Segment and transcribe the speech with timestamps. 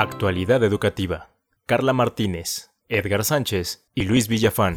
[0.00, 1.30] Actualidad Educativa.
[1.66, 4.76] Carla Martínez, Edgar Sánchez y Luis Villafán.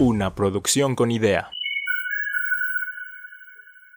[0.00, 1.52] Una producción con idea.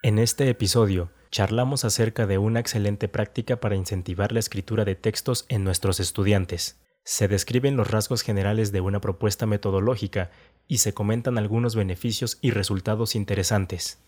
[0.04, 5.48] En este episodio charlamos acerca de una excelente práctica para incentivar la escritura de textos
[5.50, 6.80] en nuestros estudiantes.
[7.04, 10.30] Se describen los rasgos generales de una propuesta metodológica
[10.68, 14.06] y se comentan algunos beneficios y resultados interesantes.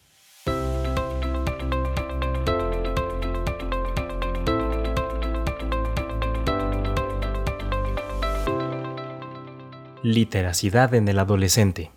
[10.07, 11.91] Literacidad en el adolescente.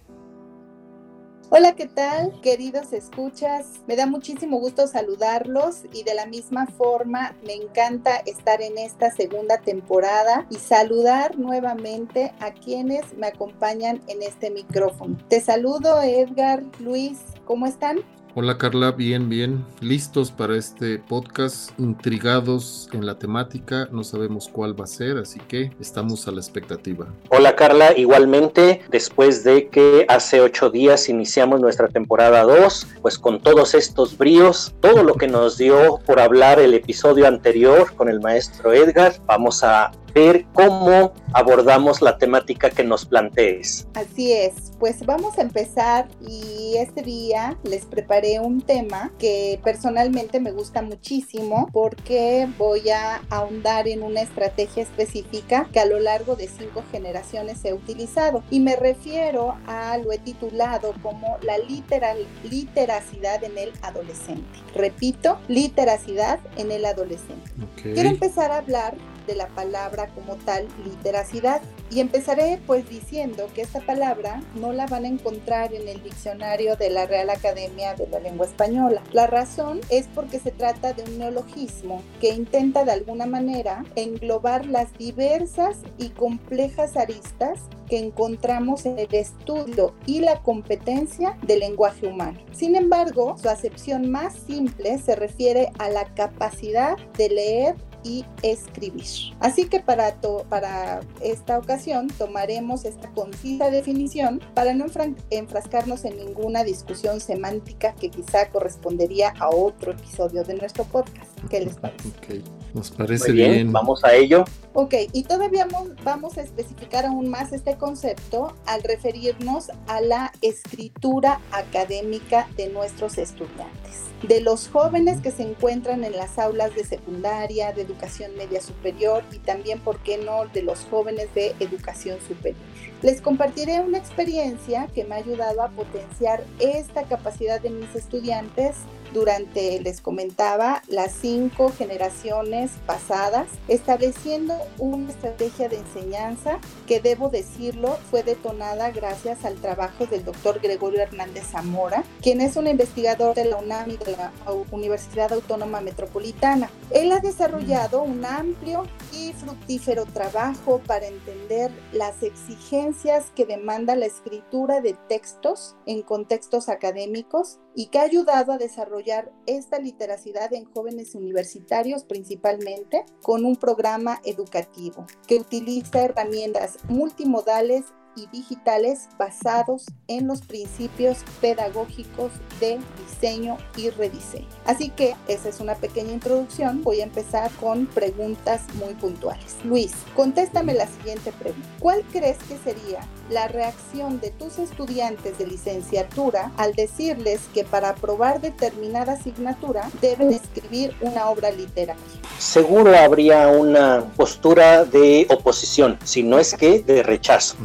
[1.49, 3.83] Hola, ¿qué tal, queridos escuchas?
[3.87, 9.13] Me da muchísimo gusto saludarlos y de la misma forma me encanta estar en esta
[9.13, 15.17] segunda temporada y saludar nuevamente a quienes me acompañan en este micrófono.
[15.29, 17.99] Te saludo, Edgar, Luis, ¿cómo están?
[18.37, 19.65] Hola Carla, bien, bien.
[19.81, 25.41] Listos para este podcast, intrigados en la temática, no sabemos cuál va a ser, así
[25.49, 27.09] que estamos a la expectativa.
[27.31, 33.41] Hola Carla, igualmente, después de que hace ocho días iniciamos nuestra temporada 2, pues con
[33.41, 38.21] todos estos bríos, todo lo que nos dio por hablar el episodio anterior con el
[38.21, 43.87] maestro Edgar, vamos a ver cómo abordamos la temática que nos plantees.
[43.95, 50.41] Así es, pues vamos a empezar y este día les preparé un tema que personalmente
[50.41, 56.37] me gusta muchísimo porque voy a ahondar en una estrategia específica que a lo largo
[56.37, 62.19] de cinco generaciones he utilizado y me refiero a lo he titulado como la literal,
[62.49, 64.59] literacidad en el adolescente.
[64.75, 67.51] Repito, literacidad en el adolescente.
[67.83, 68.95] Quiero empezar a hablar
[69.27, 71.61] de la palabra como tal literacidad.
[71.91, 76.77] Y empezaré pues diciendo que esta palabra no la van a encontrar en el diccionario
[76.77, 79.03] de la Real Academia de la Lengua Española.
[79.13, 84.67] La razón es porque se trata de un neologismo que intenta de alguna manera englobar
[84.67, 92.07] las diversas y complejas aristas que encontramos en el estudio y la competencia del lenguaje
[92.07, 92.39] humano.
[92.53, 99.35] Sin embargo, su acepción más simple se refiere a la capacidad de leer y escribir.
[99.41, 100.17] Así que para,
[100.49, 104.87] para esta ocasión tomaremos esta concisa definición para no
[105.31, 111.30] enfrascarnos en ninguna discusión semántica que quizá correspondería a otro episodio de nuestro podcast.
[111.49, 112.43] ¿Qué les parece?
[112.75, 114.45] Nos parece bien, Vamos a ello.
[114.75, 115.67] Ok, y todavía
[116.05, 123.19] vamos a especificar aún más este concepto al referirnos a la escritura académica de nuestros
[123.19, 128.61] estudiantes de los jóvenes que se encuentran en las aulas de secundaria, de educación media
[128.61, 132.61] superior y también, ¿por qué no?, de los jóvenes de educación superior.
[133.03, 138.77] Les compartiré una experiencia que me ha ayudado a potenciar esta capacidad de mis estudiantes
[139.13, 147.99] durante, les comentaba, las cinco generaciones pasadas, estableciendo una estrategia de enseñanza que, debo decirlo,
[148.11, 153.45] fue detonada gracias al trabajo del doctor Gregorio Hernández Zamora, quien es un investigador de
[153.47, 154.33] la UNAM y de la
[154.71, 156.71] Universidad Autónoma Metropolitana.
[156.91, 164.07] Él ha desarrollado un amplio y fructífero trabajo para entender las exigencias que demanda la
[164.07, 170.65] escritura de textos en contextos académicos y que ha ayudado a desarrollar esta literacidad en
[170.65, 177.85] jóvenes universitarios principalmente con un programa educativo que utiliza herramientas multimodales
[178.17, 184.47] y digitales basados en los principios pedagógicos de diseño y rediseño.
[184.65, 186.83] Así que esa es una pequeña introducción.
[186.83, 189.57] Voy a empezar con preguntas muy puntuales.
[189.65, 191.69] Luis, contéstame la siguiente pregunta.
[191.79, 193.01] ¿Cuál crees que sería
[193.31, 200.33] la reacción de tus estudiantes de licenciatura al decirles que para aprobar determinada asignatura deben
[200.33, 202.03] escribir una obra literaria?
[202.39, 207.57] Seguro habría una postura de oposición, si no es que de rechazo.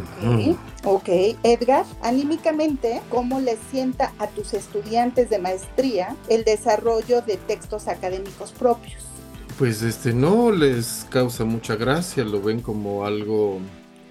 [0.84, 1.10] Ok,
[1.44, 8.52] Edgar, anímicamente, ¿cómo les sienta a tus estudiantes de maestría el desarrollo de textos académicos
[8.52, 9.04] propios?
[9.58, 13.60] Pues este no les causa mucha gracia, lo ven como algo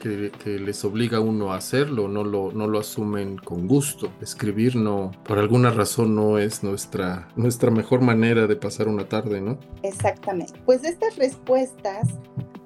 [0.05, 4.13] que, les obliga a uno a hacerlo, no lo, no lo asumen con gusto.
[4.21, 9.41] Escribir no, por alguna razón no es nuestra, nuestra mejor manera de pasar una tarde,
[9.41, 9.59] ¿no?
[9.83, 10.61] Exactamente.
[10.67, 12.09] Pues estas respuestas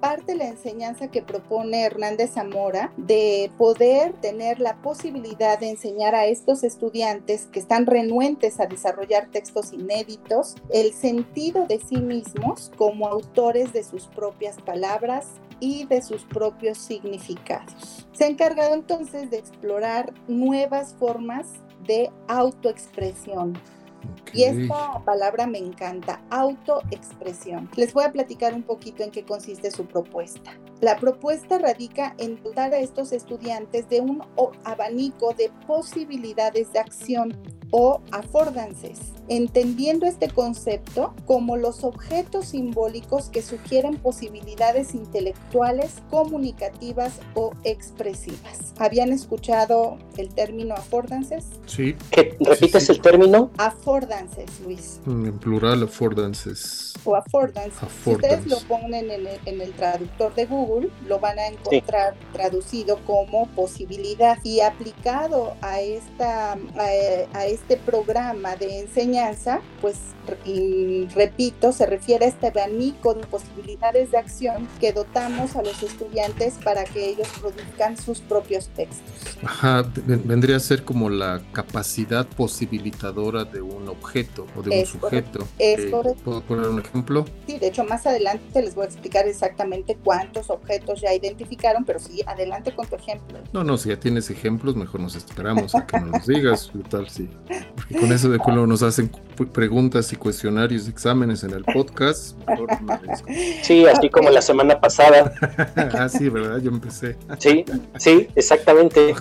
[0.00, 6.26] parte la enseñanza que propone Hernández Zamora de poder tener la posibilidad de enseñar a
[6.26, 13.08] estos estudiantes que están renuentes a desarrollar textos inéditos el sentido de sí mismos como
[13.08, 15.26] autores de sus propias palabras
[15.60, 18.06] y de sus propios significados.
[18.12, 21.46] Se ha encargado entonces de explorar nuevas formas
[21.86, 23.58] de autoexpresión
[24.32, 27.70] Y esta palabra me encanta, autoexpresión.
[27.76, 30.52] Les voy a platicar un poquito en qué consiste su propuesta.
[30.80, 34.22] La propuesta radica en dotar a estos estudiantes de un
[34.64, 37.36] abanico de posibilidades de acción
[37.70, 47.52] o affordances, entendiendo este concepto como los objetos simbólicos que sugieren posibilidades intelectuales, comunicativas o
[47.64, 48.74] expresivas.
[48.78, 51.46] ¿Habían escuchado el término affordances?
[51.66, 51.96] Sí.
[52.40, 53.50] ¿Repites el término?
[53.58, 55.00] Affordances, Luis.
[55.04, 56.94] Mm, en plural, affordances.
[57.04, 57.78] O affordances.
[58.04, 63.46] Si ustedes lo ponen en el, traductor de Google, lo van a encontrar traducido como
[63.48, 66.56] posibilidad y aplicado a esta
[67.32, 69.17] a, este programa de enseñanza,
[69.80, 69.96] pues
[71.14, 76.54] repito, se refiere a este abanico de posibilidades de acción que dotamos a los estudiantes
[76.62, 79.14] para que ellos produzcan sus propios textos.
[79.42, 85.46] Ajá, vendría a ser como la capacidad posibilitadora de un objeto o de un sujeto.
[85.58, 85.90] Es eh,
[86.24, 87.24] ¿Puedo poner un ejemplo?
[87.46, 91.98] Sí, de hecho más adelante les voy a explicar exactamente cuántos objetos ya identificaron, pero
[91.98, 93.38] sí, adelante con tu ejemplo.
[93.52, 97.28] No, no, si ya tienes ejemplos, mejor nos esperamos a que nos digas, tal, sí.
[97.74, 99.07] Porque con eso de cuando nos hacen
[99.46, 102.36] preguntas y cuestionarios, exámenes en el podcast.
[103.62, 105.32] Sí, así como la semana pasada.
[105.76, 106.58] ah, sí, ¿verdad?
[106.58, 107.16] Yo empecé.
[107.38, 107.64] sí,
[107.98, 109.14] sí, exactamente.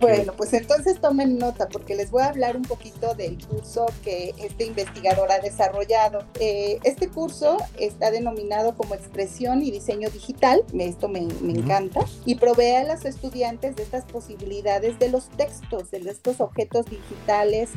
[0.00, 4.34] Bueno, pues entonces tomen nota porque les voy a hablar un poquito del curso que
[4.38, 6.24] este investigador ha desarrollado.
[6.38, 12.76] Eh, este curso está denominado como expresión y diseño digital, esto me, encanta, y provee
[12.76, 17.70] a los estudiantes de estas posibilidades de los textos, de estos objetos digitales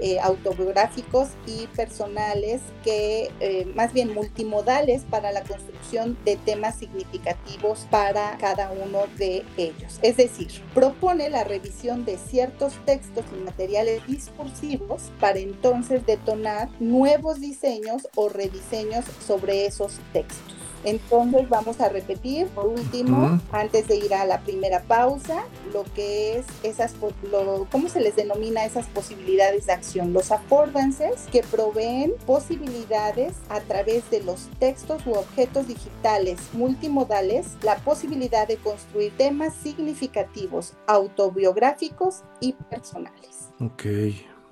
[0.00, 7.86] eh, autobiográficos y personales que eh, más bien multimodales para la construcción de temas significativos
[7.90, 9.98] para cada uno de ellos.
[10.02, 17.40] Es decir, propone la revisión de ciertos textos y materiales discursivos para entonces detonar nuevos
[17.40, 20.67] diseños o rediseños sobre esos textos.
[20.84, 26.38] Entonces vamos a repetir por último, antes de ir a la primera pausa, lo que
[26.38, 26.94] es esas,
[27.30, 30.12] lo, ¿cómo se les denomina esas posibilidades de acción?
[30.12, 37.76] Los affordances que proveen posibilidades a través de los textos u objetos digitales multimodales, la
[37.76, 43.48] posibilidad de construir temas significativos, autobiográficos y personales.
[43.60, 43.84] Ok.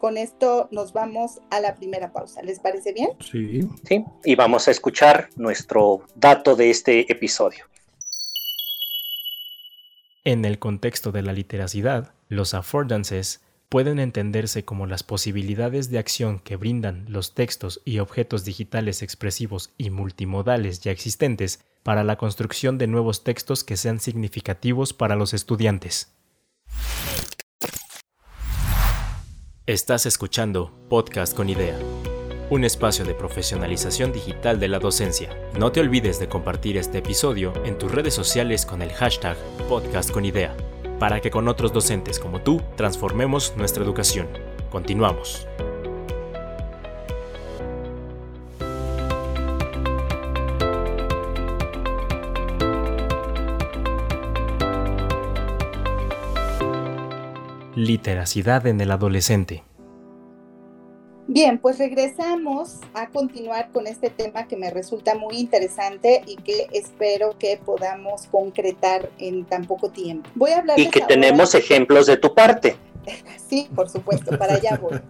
[0.06, 2.40] Con esto nos vamos a la primera pausa.
[2.40, 3.10] ¿Les parece bien?
[3.18, 3.68] Sí.
[3.82, 7.64] Sí, y vamos a escuchar nuestro dato de este episodio.
[10.22, 16.38] En el contexto de la literacidad, los affordances pueden entenderse como las posibilidades de acción
[16.38, 22.78] que brindan los textos y objetos digitales expresivos y multimodales ya existentes para la construcción
[22.78, 26.12] de nuevos textos que sean significativos para los estudiantes.
[29.66, 31.76] Estás escuchando Podcast con Idea,
[32.50, 35.36] un espacio de profesionalización digital de la docencia.
[35.58, 39.36] No te olvides de compartir este episodio en tus redes sociales con el hashtag
[39.68, 40.56] Podcast con Idea,
[41.00, 44.28] para que con otros docentes como tú transformemos nuestra educación.
[44.70, 45.48] Continuamos.
[57.76, 59.62] Literacidad en el adolescente.
[61.28, 66.68] Bien, pues regresamos a continuar con este tema que me resulta muy interesante y que
[66.72, 70.30] espero que podamos concretar en tan poco tiempo.
[70.34, 72.76] Voy a hablar y que tenemos ejemplos de tu parte.
[73.48, 75.00] Sí, por supuesto, para allá voy.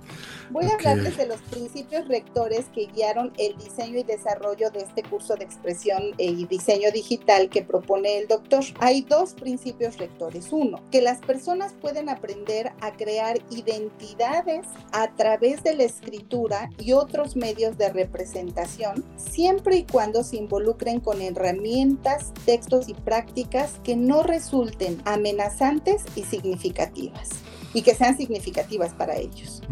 [0.50, 5.02] Voy a hablarles de los principios rectores que guiaron el diseño y desarrollo de este
[5.02, 8.62] curso de expresión y diseño digital que propone el doctor.
[8.78, 10.52] Hay dos principios rectores.
[10.52, 16.92] Uno, que las personas pueden aprender a crear identidades a través de la escritura y
[16.92, 23.96] otros medios de representación, siempre y cuando se involucren con herramientas, textos y prácticas que
[23.96, 29.62] no resulten amenazantes y significativas y que sean significativas para ellos.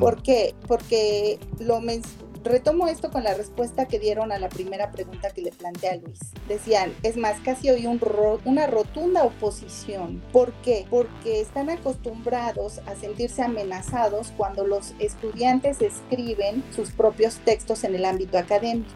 [0.00, 0.54] ¿Por qué?
[0.66, 1.80] Porque lo,
[2.44, 5.96] Retomo esto con la respuesta que dieron a la primera pregunta que le planteé a
[5.96, 6.18] Luis.
[6.46, 7.98] Decían, es más, casi oí un
[8.44, 10.22] una rotunda oposición.
[10.30, 10.84] ¿Por qué?
[10.90, 18.04] Porque están acostumbrados a sentirse amenazados cuando los estudiantes escriben sus propios textos en el
[18.04, 18.90] ámbito académico.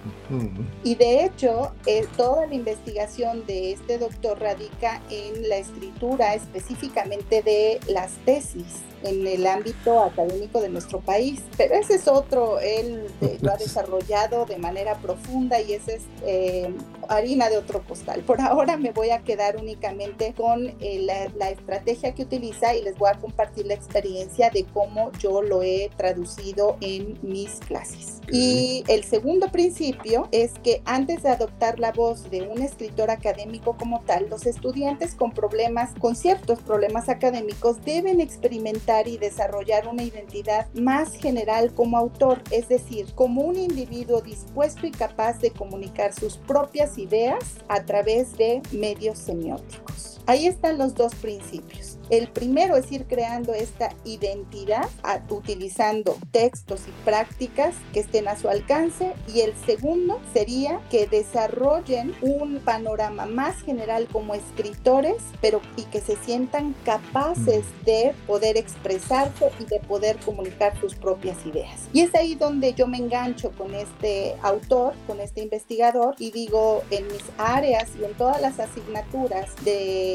[0.84, 7.42] Y de hecho, eh, toda la investigación de este doctor radica en la escritura específicamente
[7.42, 11.42] de las tesis en el ámbito académico de nuestro país.
[11.56, 13.06] Pero ese es otro, él
[13.40, 16.74] lo ha desarrollado de manera profunda y ese es eh,
[17.08, 18.22] harina de otro costal.
[18.22, 22.82] Por ahora me voy a quedar únicamente con eh, la, la, estrategia que utiliza y
[22.82, 28.20] les voy a compartir la experiencia de cómo yo lo he traducido en mis clases.
[28.30, 33.76] Y el segundo principio es que antes de adoptar la voz de un escritor académico
[33.78, 40.02] como tal, los estudiantes con problemas, con ciertos problemas académicos, deben experimentar y desarrollar una
[40.02, 46.14] identidad más general como autor, es decir, como un individuo dispuesto y capaz de comunicar
[46.14, 50.17] sus propias ideas a través de medios semióticos.
[50.28, 51.96] Ahí están los dos principios.
[52.10, 54.88] El primero es ir creando esta identidad
[55.30, 62.14] utilizando textos y prácticas que estén a su alcance y el segundo sería que desarrollen
[62.20, 69.50] un panorama más general como escritores, pero y que se sientan capaces de poder expresarse
[69.58, 71.88] y de poder comunicar sus propias ideas.
[71.94, 76.82] Y es ahí donde yo me engancho con este autor, con este investigador y digo
[76.90, 79.54] en mis áreas y en todas las asignaturas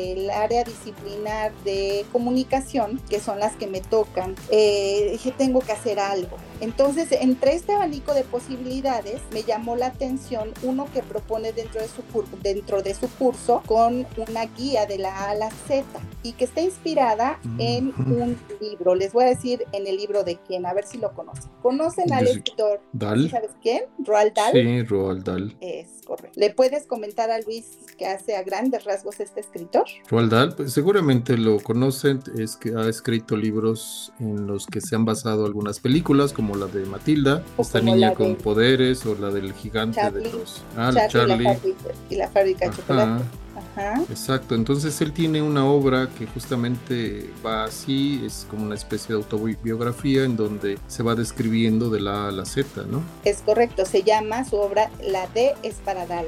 [0.03, 5.71] del área disciplinar de comunicación, que son las que me tocan, eh, dije, tengo que
[5.71, 6.37] hacer algo.
[6.61, 11.87] Entonces, entre este abanico de posibilidades, me llamó la atención uno que propone dentro de
[11.87, 12.03] su,
[12.41, 15.83] dentro de su curso con una guía de la A a la Z
[16.21, 18.95] y que está inspirada en un libro.
[18.95, 21.51] Les voy a decir en el libro de quién, a ver si lo conocen.
[21.61, 22.81] ¿Conocen al escritor?
[22.93, 23.29] Dal.
[23.29, 23.83] ¿Sabes quién?
[23.99, 24.53] Roald Dahl.
[24.53, 25.57] Sí, Roald Dahl.
[25.59, 26.39] Es correcto.
[26.39, 29.85] ¿Le puedes comentar a Luis que hace a grandes rasgos este escritor?
[30.09, 34.95] Roald Dahl, pues seguramente lo conocen, es que ha escrito libros en los que se
[34.95, 39.53] han basado algunas películas, como la de Matilda, esta niña con poderes, o la del
[39.53, 40.61] gigante de los.
[40.77, 41.47] Ah, Charlie,
[42.09, 43.23] Y, la fábrica, de chocolate.
[43.55, 44.01] Ajá.
[44.09, 49.21] Exacto, entonces él tiene una obra que justamente va así, es como una especie de
[49.21, 53.03] autobiografía en donde se va describiendo de la A a la Z, ¿no?
[53.23, 56.25] Es correcto, se llama su obra La D es para dar.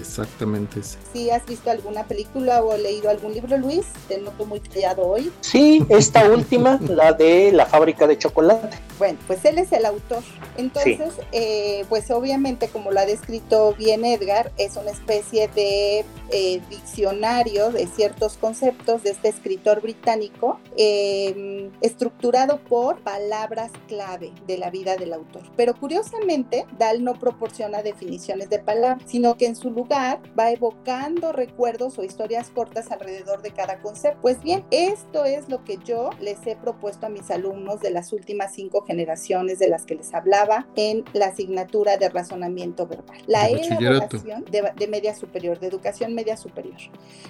[0.00, 0.80] Exactamente.
[1.12, 5.32] Si has visto alguna película o leído algún libro, Luis, te noto muy callado hoy.
[5.40, 8.78] Sí, esta última, la de la fábrica de chocolate.
[8.98, 10.22] Bueno, pues él es el autor.
[10.56, 16.60] Entonces, eh, pues obviamente, como lo ha descrito bien Edgar, es una especie de eh,
[16.70, 24.70] diccionario de ciertos conceptos de este escritor británico, em, estructurado por palabras clave de la
[24.70, 25.42] vida del autor.
[25.56, 31.32] Pero curiosamente, Dahl no proporciona definiciones de palabras, sino que en su lugar va evocando
[31.32, 34.20] recuerdos o historias cortas alrededor de cada concepto.
[34.22, 38.12] Pues bien, esto es lo que yo les he propuesto a mis alumnos de las
[38.12, 43.18] últimas cinco generaciones de las que les hablaba en la asignatura de razonamiento verbal.
[43.26, 46.76] La elaboración de, media superior, de educación media superior.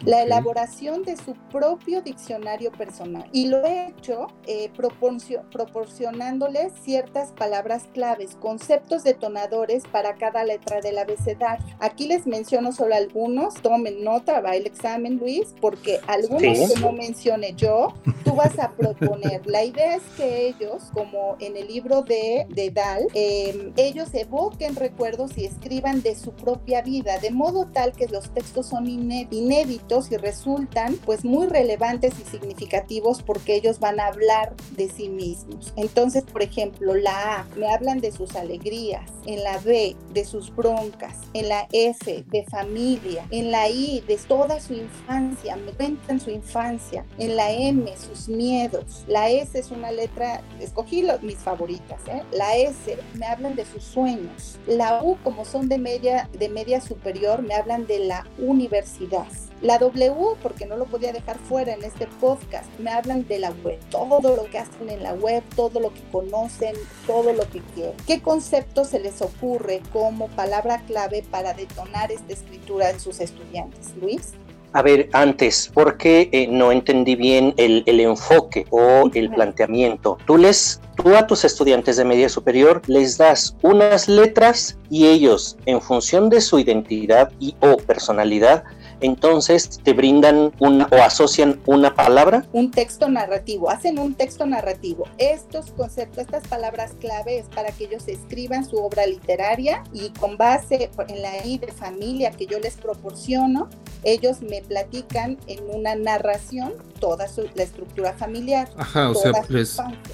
[0.05, 3.29] La elaboración de su propio diccionario personal.
[3.33, 10.99] Y lo he hecho eh, proporcionándoles ciertas palabras claves, conceptos detonadores para cada letra del
[10.99, 11.67] abecedario.
[11.79, 16.93] Aquí les menciono solo algunos, tomen nota, va el examen Luis, porque algunos que no
[16.93, 19.47] mencione yo, tú vas a proponer.
[19.47, 24.77] La idea es que ellos, como en el libro de, de Dal, em, ellos evoquen
[24.77, 30.11] recuerdos y escriban de su propia vida, de modo tal que los textos son inéditos
[30.11, 35.73] y resultan pues muy relevantes y significativos porque ellos van a hablar de sí mismos.
[35.77, 40.55] Entonces, por ejemplo, la A, me hablan de sus alegrías, en la B, de sus
[40.55, 46.21] broncas, en la F, de familia, en la I, de toda su infancia, me cuentan
[46.21, 52.01] su infancia, en la M, sus miedos, la S es una letra, escogí mis favoritas,
[52.09, 52.23] ¿eh?
[52.33, 56.81] la S me hablan de sus sueños, la U como son de media, de media
[56.81, 59.27] superior me hablan de la universidad.
[59.63, 63.51] La W, porque no lo podía dejar fuera en este podcast, me hablan de la
[63.63, 66.75] web, todo lo que hacen en la web, todo lo que conocen,
[67.07, 67.95] todo lo que quieren.
[68.07, 73.95] ¿Qué concepto se les ocurre como palabra clave para detonar esta escritura en sus estudiantes?
[74.01, 74.33] Luis.
[74.73, 80.17] A ver, antes, porque eh, no entendí bien el, el enfoque o el planteamiento.
[80.27, 85.57] Tú les, tú a tus estudiantes de media superior les das unas letras y ellos,
[85.67, 88.63] en función de su identidad y o personalidad,
[89.01, 92.47] entonces te brindan una o asocian una palabra.
[92.53, 95.05] Un texto narrativo, hacen un texto narrativo.
[95.19, 100.91] Estos conceptos, estas palabras clave para que ellos escriban su obra literaria y con base
[101.09, 103.69] en la I de familia que yo les proporciono,
[104.03, 108.69] ellos me platican en una narración toda la estructura familiar.
[108.77, 109.33] Ajá, o sea,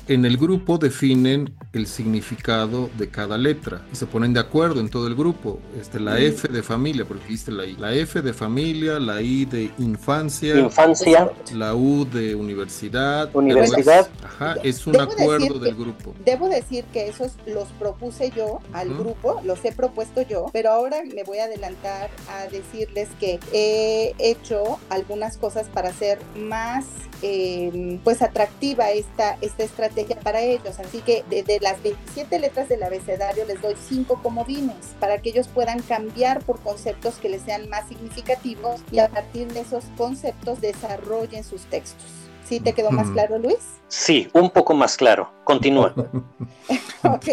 [0.08, 4.88] en el grupo definen el significado de cada letra y se ponen de acuerdo en
[4.88, 5.60] todo el grupo.
[5.78, 7.76] Este, la F de familia, porque dijiste la I.
[7.76, 10.58] La F de familia, la I de infancia.
[10.58, 11.30] Infancia.
[11.52, 13.30] La U de universidad.
[13.34, 14.08] Universidad.
[14.24, 16.14] Ajá, es un acuerdo del grupo.
[16.24, 21.02] Debo decir que esos los propuse yo al grupo, los he propuesto yo, pero ahora
[21.14, 26.86] me voy a adelantar a decirles que he hecho algunas cosas para hacer más
[27.22, 30.78] eh, pues atractiva esta, esta estrategia para ellos.
[30.78, 35.48] Así que de, las 27 letras del abecedario les doy 5 comodines para que ellos
[35.48, 40.60] puedan cambiar por conceptos que les sean más significativos y a partir de esos conceptos
[40.60, 42.06] desarrollen sus textos.
[42.48, 43.58] ¿Sí te quedó más claro, Luis?
[43.88, 45.32] Sí, un poco más claro.
[45.42, 45.92] Continúa.
[47.02, 47.24] ok,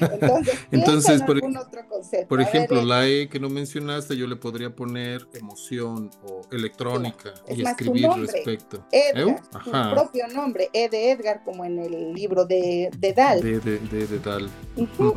[0.00, 2.28] entonces, entonces por, otro concepto?
[2.28, 7.66] por ejemplo, la E que no mencionaste, yo le podría poner emoción o electrónica y
[7.66, 8.84] escribir respecto.
[8.92, 13.40] Edgar, su propio nombre, E de Edgar, como en el libro de, de Dal.
[13.40, 14.48] De, de, de, Dal.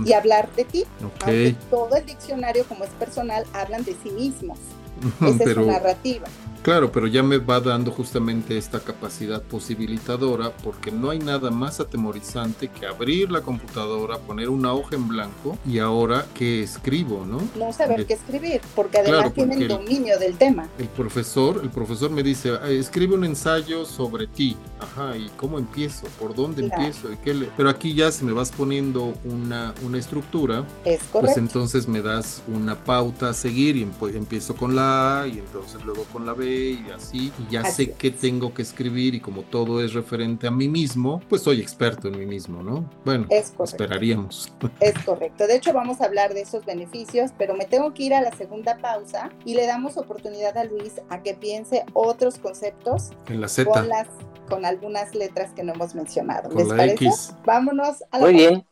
[0.05, 0.83] Y hablar de ti.
[1.15, 1.55] Okay.
[1.69, 4.57] todo el diccionario, como es personal, hablan de sí mismos.
[5.21, 6.27] Esa es su narrativa.
[6.63, 11.81] Claro, pero ya me va dando justamente esta capacidad posibilitadora porque no hay nada más
[11.81, 17.41] atemorizante que abrir la computadora, poner una hoja en blanco y ahora qué escribo, ¿no?
[17.59, 20.69] No saber qué escribir, porque además tiene tienen dominio del tema.
[20.79, 24.55] El profesor, el profesor me dice, escribe un ensayo sobre ti.
[24.79, 26.07] Ajá, ¿y cómo empiezo?
[26.17, 27.11] ¿Por dónde empiezo?
[27.11, 27.49] ¿Y qué le...
[27.57, 32.41] Pero aquí ya si me vas poniendo una, una estructura, es pues entonces me das
[32.47, 36.52] una pauta a seguir y empiezo con la A y entonces luego con la B
[36.53, 40.51] y así, y ya sé qué tengo que escribir y como todo es referente a
[40.51, 42.89] mí mismo, pues soy experto en mí mismo, ¿no?
[43.05, 44.51] Bueno, esperaríamos.
[44.79, 45.47] Es correcto.
[45.47, 48.31] De hecho, vamos a hablar de esos beneficios, pero me tengo que ir a la
[48.35, 53.47] segunda pausa y le damos oportunidad a Luis a que piense otros conceptos en la
[53.47, 53.69] Z.
[53.69, 54.07] Con, las,
[54.49, 56.49] con algunas letras que no hemos mencionado.
[56.55, 57.09] ¿Les parece?
[57.45, 58.65] Vámonos a la Muy bien.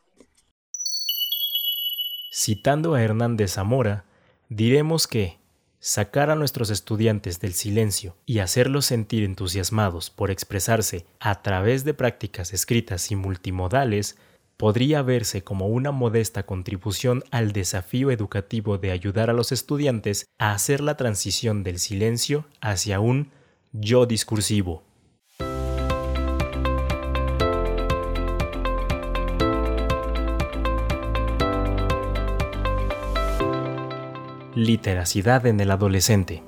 [2.32, 4.04] Citando a Hernández Zamora,
[4.48, 5.41] diremos que
[5.84, 11.92] sacar a nuestros estudiantes del silencio y hacerlos sentir entusiasmados por expresarse a través de
[11.92, 14.16] prácticas escritas y multimodales
[14.56, 20.52] podría verse como una modesta contribución al desafío educativo de ayudar a los estudiantes a
[20.52, 23.32] hacer la transición del silencio hacia un
[23.72, 24.84] yo discursivo.
[34.62, 36.44] Literacidad en el adolescente.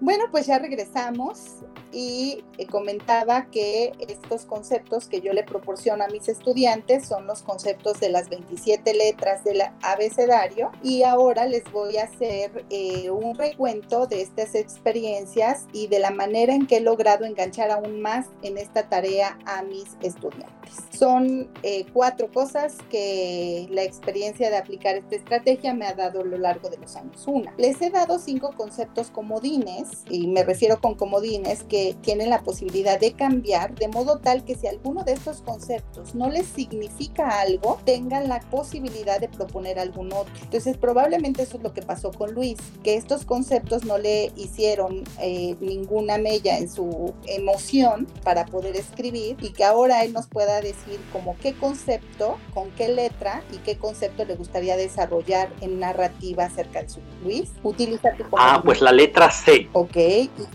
[0.00, 1.56] Bueno, pues ya regresamos
[1.92, 7.42] y eh, comentaba que estos conceptos que yo le proporciono a mis estudiantes son los
[7.42, 13.34] conceptos de las 27 letras del abecedario y ahora les voy a hacer eh, un
[13.34, 18.28] recuento de estas experiencias y de la manera en que he logrado enganchar aún más
[18.40, 20.59] en esta tarea a mis estudiantes.
[20.96, 26.24] Son eh, cuatro cosas que la experiencia de aplicar esta estrategia me ha dado a
[26.24, 27.22] lo largo de los años.
[27.26, 32.42] Una, les he dado cinco conceptos comodines y me refiero con comodines que tienen la
[32.42, 37.40] posibilidad de cambiar de modo tal que si alguno de estos conceptos no les significa
[37.40, 40.32] algo, tengan la posibilidad de proponer algún otro.
[40.42, 45.04] Entonces probablemente eso es lo que pasó con Luis, que estos conceptos no le hicieron
[45.20, 50.59] eh, ninguna mella en su emoción para poder escribir y que ahora él nos pueda
[50.60, 56.44] decir como qué concepto, con qué letra y qué concepto le gustaría desarrollar en narrativa
[56.44, 57.50] acerca de su Luis.
[57.62, 59.68] Utiliza tu Ah, pues la letra C.
[59.72, 59.96] Ok.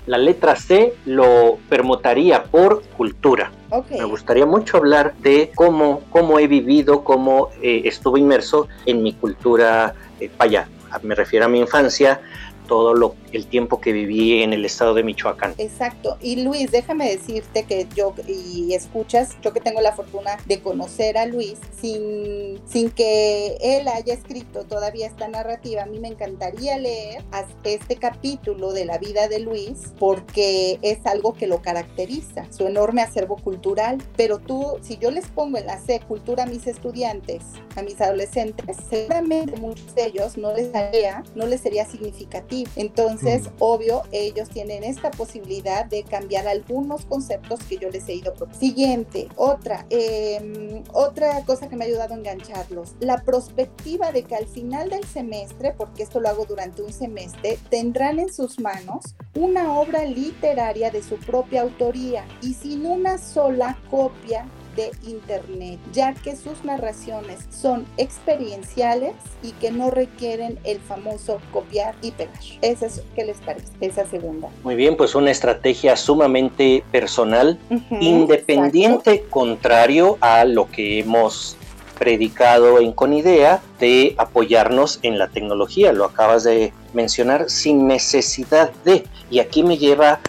[0.06, 3.52] La letra C lo permutaría por cultura.
[3.90, 9.14] Me gustaría mucho hablar de cómo, cómo he vivido, cómo eh, estuve inmerso en mi
[9.14, 10.70] cultura eh, paya.
[11.04, 12.22] Me refiero a mi infancia,
[12.66, 15.54] todo lo, el tiempo que viví en el estado de Michoacán.
[15.58, 16.18] Exacto.
[16.22, 21.18] Y Luis, déjame decirte que yo, y escuchas, yo que tengo la fortuna de conocer
[21.18, 26.78] a Luis, sin, sin que él haya escrito todavía esta narrativa, a mí me encantaría
[26.78, 27.24] leer
[27.64, 33.02] este capítulo de la vida de Luis porque es algo que lo caracteriza, su enorme
[33.02, 33.98] acervo cultural.
[34.16, 37.44] Pero tú, si yo les pongo en la C cultura a mis estudiantes,
[37.76, 43.50] a mis adolescentes, seguramente muchos de ellos no les haría, no les sería significativo entonces,
[43.60, 48.60] obvio, ellos tienen esta posibilidad de cambiar algunos conceptos que yo les he ido proponiendo.
[48.60, 54.36] Siguiente, otra, em, otra cosa que me ha ayudado a engancharlos, la perspectiva de que
[54.36, 59.16] al final del semestre, porque esto lo hago durante un semestre, tendrán en sus manos
[59.36, 66.14] una obra literaria de su propia autoría y sin una sola copia de Internet, ya
[66.14, 72.36] que sus narraciones son experienciales y que no requieren el famoso copiar y pegar.
[72.62, 73.68] Esa es, ¿Qué les parece?
[73.82, 74.50] Esa segunda.
[74.64, 77.60] Muy bien, pues una estrategia sumamente personal,
[78.00, 81.58] independiente, contrario a lo que hemos
[81.98, 89.06] predicado en Conidea de apoyarnos en la tecnología, lo acabas de mencionar, sin necesidad de.
[89.30, 90.20] Y aquí me lleva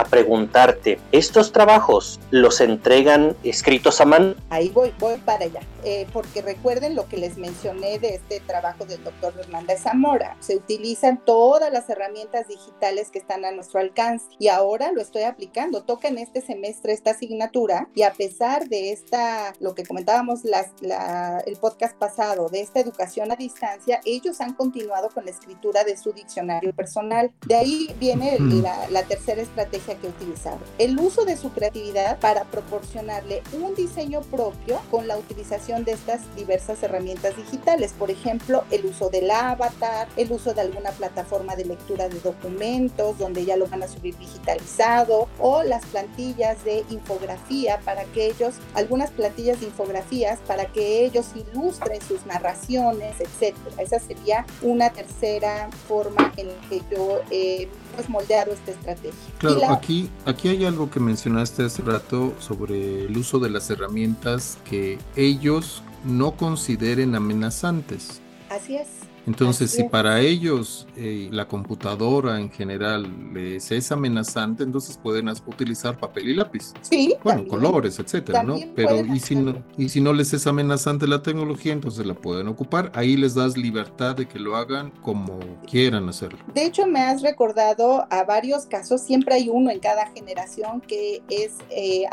[0.00, 4.34] a preguntarte, ¿estos trabajos los entregan escritos a mano?
[4.50, 5.60] Ahí voy, voy para allá.
[5.84, 10.36] Eh, porque recuerden lo que les mencioné de este trabajo del doctor Hernández Zamora.
[10.40, 15.22] Se utilizan todas las herramientas digitales que están a nuestro alcance y ahora lo estoy
[15.22, 15.82] aplicando.
[15.82, 21.56] Toca en este semestre esta asignatura y a pesar de esta, lo que comentábamos el
[21.56, 26.12] podcast pasado, de esta educación a distancia, ellos han continuado con la escritura de su
[26.12, 27.30] diccionario personal.
[27.46, 30.58] De ahí viene la, la tercera estrategia que he utilizado.
[30.78, 36.20] El uso de su creatividad para proporcionarle un diseño propio con la utilización de estas
[36.36, 41.64] diversas herramientas digitales, por ejemplo, el uso del avatar, el uso de alguna plataforma de
[41.64, 47.80] lectura de documentos donde ya lo van a subir digitalizado o las plantillas de infografía
[47.84, 53.82] para que ellos, algunas plantillas de infografías para que ellos ilustren sus narraciones, etcétera.
[53.82, 59.12] Esa sería una tercera forma en la que yo he pues, moldeado esta estrategia.
[59.38, 64.58] Claro, aquí, aquí hay algo que mencionaste hace rato sobre el uso de las herramientas
[64.68, 68.20] que ellos no consideren amenazantes.
[68.50, 68.88] Así es.
[69.26, 75.98] Entonces, si para ellos eh, la computadora en general les es amenazante, entonces pueden utilizar
[75.98, 76.72] papel y lápiz.
[76.82, 77.14] Sí.
[77.22, 78.56] Bueno, colores, etcétera, ¿no?
[78.74, 82.48] Pero y si no, y si no les es amenazante la tecnología, entonces la pueden
[82.48, 82.90] ocupar.
[82.94, 86.38] Ahí les das libertad de que lo hagan como quieran hacerlo.
[86.54, 91.22] De hecho, me has recordado a varios casos, siempre hay uno en cada generación que
[91.28, 92.04] es eh,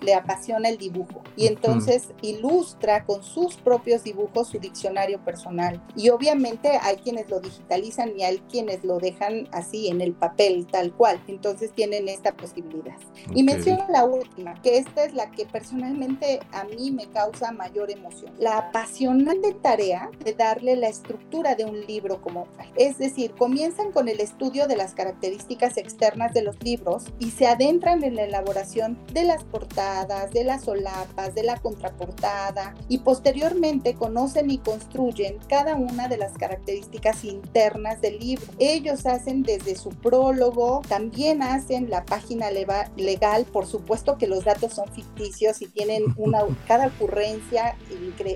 [0.00, 5.82] le apasiona el dibujo y entonces ilustra con sus propios dibujos su diccionario personal.
[5.96, 10.12] Y obviamente obviamente hay quienes lo digitalizan y hay quienes lo dejan así en el
[10.12, 11.18] papel, tal cual.
[11.26, 12.96] Entonces tienen esta posibilidad.
[13.34, 17.90] Y menciono la última, que esta es la que personalmente a mí me causa mayor
[17.90, 18.34] emoción.
[18.38, 22.70] La apasionante tarea de darle la estructura de un libro como tal.
[22.76, 27.46] Es decir, comienzan con el estudio de las características externas de los libros y se
[27.46, 33.94] adentran en la elaboración de las portadas, de las solapas, de la contraportada y posteriormente
[33.94, 38.46] conocen y construyen cada una de las características internas del libro.
[38.58, 44.74] Ellos hacen desde su prólogo, también hacen la página legal, por supuesto que los datos
[44.74, 47.76] son ficticios y tienen una, cada ocurrencia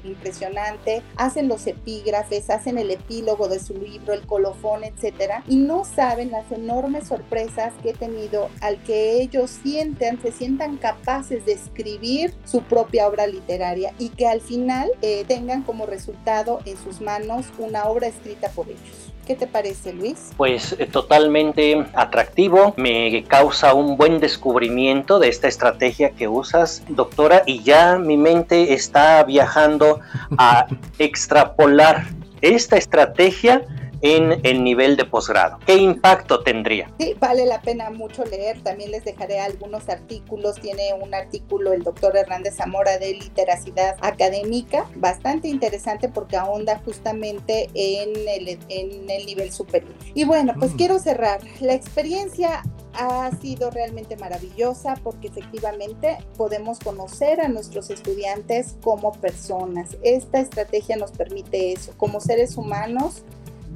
[0.04, 5.84] impresionante, hacen los epígrafes, hacen el epílogo de su libro, el colofón, etcétera, y no
[5.84, 11.52] saben las enormes sorpresas que he tenido al que ellos sienten, se sientan capaces de
[11.52, 17.00] escribir su propia obra literaria y que al final eh, tengan como resultado en sus
[17.00, 19.10] manos una obra escrita por ellos.
[19.26, 20.32] ¿Qué te parece, Luis?
[20.36, 27.44] Pues eh, totalmente atractivo, me causa un buen descubrimiento de esta estrategia que usas, doctora,
[27.46, 30.00] y ya mi mente está viajando
[30.36, 30.66] a
[30.98, 32.08] extrapolar
[32.42, 33.64] esta estrategia
[34.02, 35.58] en el nivel de posgrado.
[35.64, 36.90] ¿Qué impacto tendría?
[36.98, 38.60] Sí, vale la pena mucho leer.
[38.62, 40.56] También les dejaré algunos artículos.
[40.60, 47.70] Tiene un artículo el doctor Hernández Zamora de literacidad académica, bastante interesante porque ahonda justamente
[47.74, 49.94] en el, en el nivel superior.
[50.14, 50.76] Y bueno, pues mm.
[50.76, 51.40] quiero cerrar.
[51.60, 52.62] La experiencia
[52.94, 59.96] ha sido realmente maravillosa porque efectivamente podemos conocer a nuestros estudiantes como personas.
[60.02, 63.22] Esta estrategia nos permite eso, como seres humanos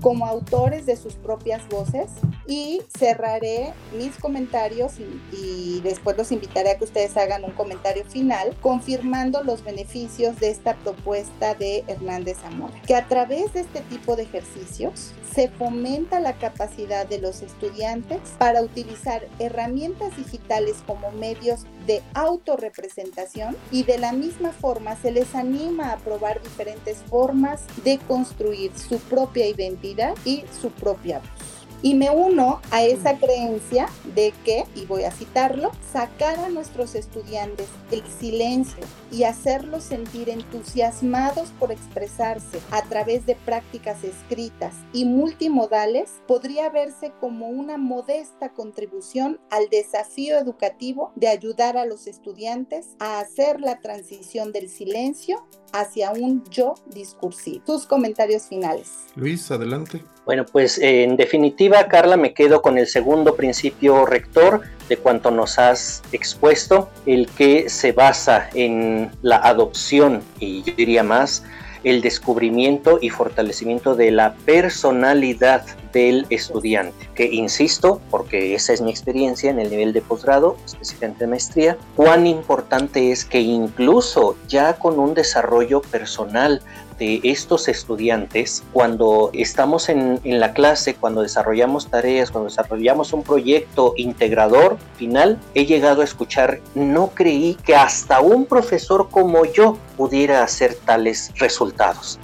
[0.07, 2.12] como autores de sus propias voces
[2.47, 4.92] y cerraré mis comentarios
[5.33, 10.51] y, después los invitaré a que ustedes hagan un comentario final confirmando los beneficios de
[10.51, 16.21] esta propuesta de Hernández Zamora, que a través de este tipo de ejercicios se fomenta
[16.21, 23.99] la capacidad de los estudiantes para utilizar herramientas digitales como medios de autorrepresentación y de
[23.99, 29.96] la misma forma se les anima a probar diferentes formas de construir su propia identidad
[30.25, 31.56] y su propia voz.
[31.83, 36.95] Y me uno a esa creencia de que, y voy a citarlo, sacar a nuestros
[36.95, 45.05] estudiantes el silencio y hacerlos sentir entusiasmados por expresarse a través de prácticas escritas y
[45.05, 52.97] multimodales podría verse como una modesta contribución al desafío educativo de ayudar a los estudiantes
[52.99, 57.65] a hacer la transición del silencio hacia un yo discursivo.
[57.65, 58.89] Tus comentarios finales.
[59.15, 60.03] Luis, adelante.
[60.27, 65.57] Bueno, pues en definitiva, Carla, me quedo con el segundo principio rector de cuanto nos
[65.61, 71.45] has expuesto, el que se basa en la adopción y yo diría más,
[71.87, 78.90] el descubrimiento y fortalecimiento de la personalidad del estudiante, que insisto, porque esa es mi
[78.90, 84.75] experiencia en el nivel de posgrado, especialmente de maestría, cuán importante es que incluso ya
[84.75, 86.61] con un desarrollo personal
[86.99, 93.22] de estos estudiantes cuando estamos en, en, la clase, cuando desarrollamos tareas, cuando desarrollamos un
[93.22, 99.77] proyecto integrador final, he llegado a escuchar, no creí que hasta un profesor como yo
[99.96, 101.76] pudiera hacer tales resultados.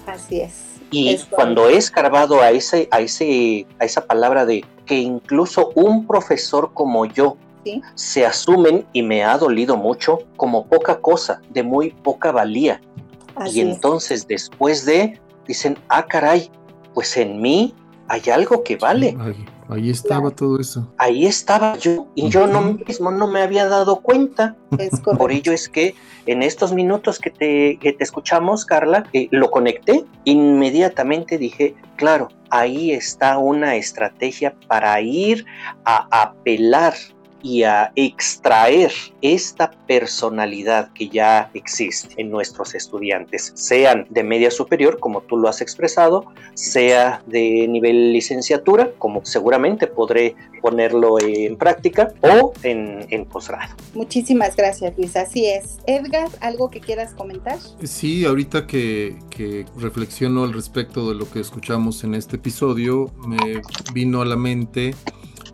[0.07, 0.81] Así es.
[0.91, 6.07] Y cuando he escarbado a, ese, a, ese, a esa palabra de que incluso un
[6.07, 7.81] profesor como yo ¿Sí?
[7.95, 12.81] se asumen, y me ha dolido mucho, como poca cosa, de muy poca valía
[13.47, 16.51] y entonces después de, dicen, ah, caray,
[16.95, 17.75] pues en mí
[18.09, 19.17] hay algo que vale.
[19.69, 20.93] Ahí, estaba todo eso.
[20.99, 24.57] Ahí estaba yo y yo no mismo no me había dado cuenta.
[25.19, 25.95] Por ello es que
[26.27, 32.29] en estos minutos que te, que te escuchamos, Carla, eh, lo conecté, inmediatamente dije, claro,
[32.51, 35.47] ahí está una estrategia para ir
[35.85, 36.95] a apelar
[37.43, 44.99] y a extraer esta personalidad que ya existe en nuestros estudiantes, sean de media superior,
[44.99, 52.13] como tú lo has expresado, sea de nivel licenciatura, como seguramente podré ponerlo en práctica,
[52.21, 53.75] o en, en posgrado.
[53.95, 55.17] Muchísimas gracias, Luis.
[55.17, 55.79] Así es.
[55.87, 57.59] Edgar, ¿algo que quieras comentar?
[57.83, 63.63] Sí, ahorita que, que reflexiono al respecto de lo que escuchamos en este episodio, me
[63.93, 64.95] vino a la mente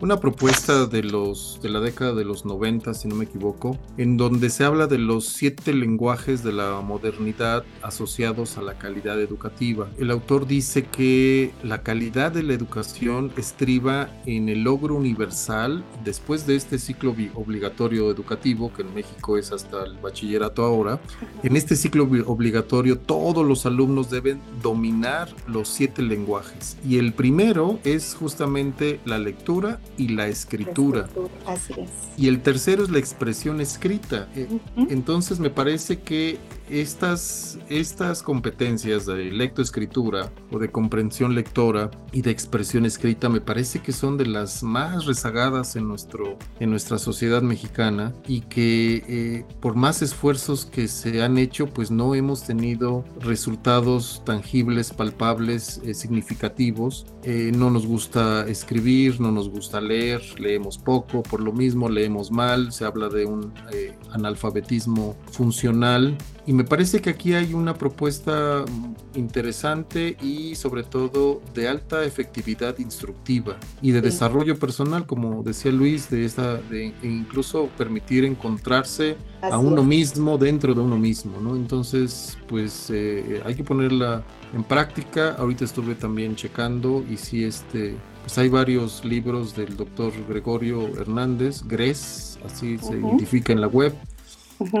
[0.01, 4.17] una propuesta de los de la década de los 90, si no me equivoco, en
[4.17, 9.89] donde se habla de los siete lenguajes de la modernidad asociados a la calidad educativa.
[9.97, 16.47] El autor dice que la calidad de la educación estriba en el logro universal después
[16.47, 20.99] de este ciclo obligatorio educativo, que en México es hasta el bachillerato ahora.
[21.43, 27.79] En este ciclo obligatorio todos los alumnos deben dominar los siete lenguajes y el primero
[27.83, 31.07] es justamente la lectura y la escritura.
[31.45, 31.89] Así es.
[32.17, 34.27] Y el tercero es la expresión escrita.
[34.35, 34.47] Eh,
[34.89, 42.31] entonces me parece que estas, estas competencias de lectoescritura o de comprensión lectora y de
[42.31, 47.41] expresión escrita me parece que son de las más rezagadas en, nuestro, en nuestra sociedad
[47.41, 53.05] mexicana y que eh, por más esfuerzos que se han hecho pues no hemos tenido
[53.19, 57.05] resultados tangibles, palpables, eh, significativos.
[57.25, 62.71] no nos gusta escribir, no nos gusta leer, leemos poco, por lo mismo leemos mal,
[62.71, 66.17] se habla de un eh, analfabetismo funcional
[66.49, 68.65] y me parece que aquí hay una propuesta
[69.13, 76.09] interesante y sobre todo de alta efectividad instructiva y de desarrollo personal, como decía Luis,
[76.09, 81.55] de esta, de incluso permitir encontrarse a uno mismo dentro de uno mismo, ¿no?
[81.55, 85.35] Entonces, pues eh, hay que ponerla en práctica.
[85.35, 91.61] Ahorita estuve también checando y sí, este, pues hay varios libros del doctor Gregorio Hernández,
[91.67, 93.93] GRES, así se identifica en la web.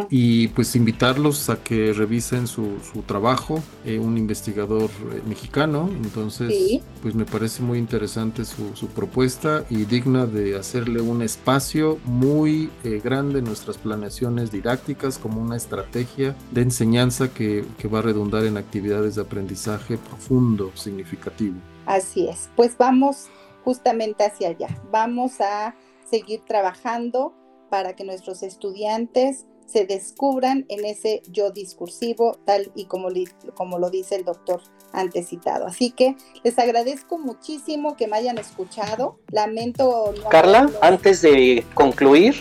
[0.09, 7.15] Y pues invitarlos a que revisen su, trabajo, eh, un investigador eh, mexicano, entonces pues
[7.15, 13.39] me parece muy interesante su, propuesta y digna de hacerle un espacio muy eh, grande
[13.39, 18.57] en nuestras planeaciones didácticas como una estrategia de enseñanza que, que va a redundar en
[18.57, 21.55] actividades de aprendizaje profundo, significativo.
[21.85, 23.27] Así es, pues vamos
[23.63, 25.75] justamente hacia allá, vamos a
[26.09, 27.33] seguir trabajando
[27.69, 33.09] para que nuestros estudiantes se descubran en ese yo discursivo, tal y como,
[33.53, 35.67] como lo dice el doctor antes citado.
[35.67, 39.19] Así que les agradezco muchísimo que me hayan escuchado.
[39.31, 40.13] Lamento.
[40.29, 42.35] Carla, antes de concluir,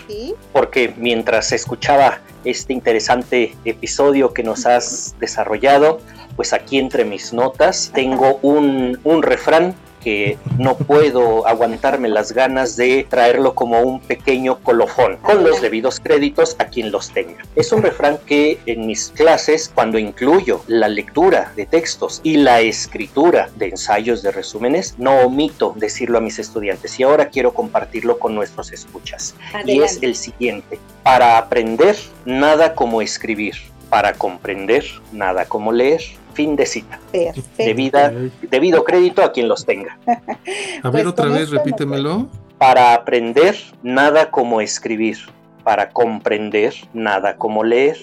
[0.53, 6.01] porque mientras escuchaba este interesante episodio que nos has desarrollado,
[6.37, 12.77] pues aquí entre mis notas tengo un, un refrán que no puedo aguantarme las ganas
[12.77, 17.45] de traerlo como un pequeño colofón, con los debidos créditos a quien los tenga.
[17.57, 22.61] Es un refrán que en mis clases, cuando incluyo la lectura de textos y la
[22.61, 28.19] escritura de ensayos de resúmenes, no omito decirlo a mis estudiantes y ahora quiero compartirlo
[28.19, 29.35] con nuestros escuchas.
[29.65, 33.55] Y es el siguiente, para aprender nada como escribir,
[33.89, 36.03] para comprender nada como leer
[36.39, 37.01] fin de cita.
[38.49, 39.99] debido crédito a quien los tenga.
[40.07, 42.29] A ver, pues otra vez, repítemelo.
[42.59, 45.19] Para aprender, nada como escribir.
[45.69, 47.99] Para comprender, nada como leer.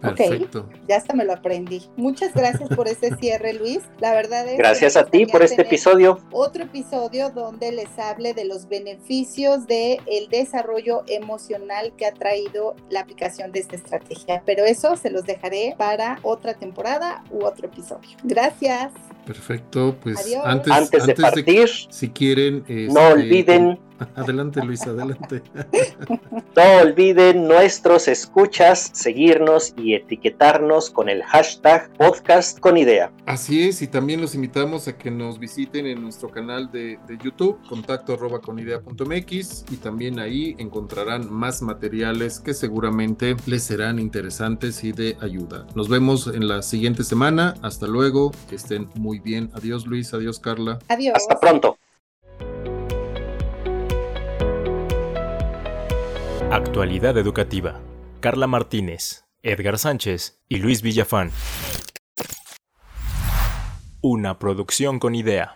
[0.00, 0.66] Perfecto.
[0.88, 1.82] ya hasta me lo aprendí.
[1.94, 3.80] Muchas gracias por ese cierre, Luis.
[4.00, 6.18] La verdad es Gracias a ti por este episodio.
[6.30, 12.76] Otro episodio donde les hable de los beneficios del el desarrollo emocional que ha traído
[12.88, 14.42] la aplicación de esta estrategia.
[14.46, 18.08] Pero eso se los dejaré para otra temporada u otro episodio.
[18.24, 18.90] Gracias.
[19.26, 23.78] Perfecto, pues antes, de partir, si quieren, no este, olviden
[24.16, 25.42] Adelante, Luis, adelante.
[26.54, 33.10] No olviden nuestros escuchas, seguirnos y etiquetarnos con el hashtag podcast con idea.
[33.24, 37.58] Así es, y también los invitamos a que nos visiten en nuestro canal de, YouTube,
[37.68, 44.84] contacto arroba con idea.mx, y también ahí encontrarán más materiales que seguramente les serán interesantes
[44.84, 45.66] y de ayuda.
[45.74, 47.54] Nos vemos en la siguiente semana.
[47.62, 49.50] Hasta luego, que estén muy bien.
[49.54, 50.78] Adiós, Luis, adiós, Carla.
[50.88, 51.14] Adiós.
[51.16, 51.78] Hasta pronto.
[56.52, 57.80] Actualidad Educativa.
[58.20, 61.30] Carla Martínez, Edgar Sánchez y Luis Villafán.
[64.02, 65.54] Una producción con idea.